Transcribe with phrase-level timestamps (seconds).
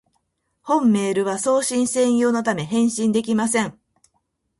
[0.63, 3.79] 本メールは送信専用のため、返信できません